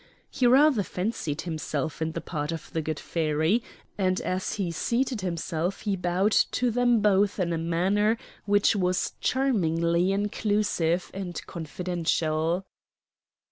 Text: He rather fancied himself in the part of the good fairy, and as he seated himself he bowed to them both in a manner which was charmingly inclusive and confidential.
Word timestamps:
He 0.31 0.47
rather 0.47 0.81
fancied 0.81 1.41
himself 1.41 2.01
in 2.01 2.13
the 2.13 2.21
part 2.21 2.51
of 2.51 2.73
the 2.73 2.81
good 2.81 2.99
fairy, 2.99 3.61
and 3.99 4.19
as 4.21 4.53
he 4.53 4.71
seated 4.71 5.21
himself 5.21 5.81
he 5.81 5.95
bowed 5.95 6.31
to 6.31 6.71
them 6.71 7.01
both 7.01 7.39
in 7.39 7.53
a 7.53 7.59
manner 7.59 8.17
which 8.45 8.75
was 8.75 9.13
charmingly 9.21 10.11
inclusive 10.11 11.11
and 11.13 11.39
confidential. 11.45 12.65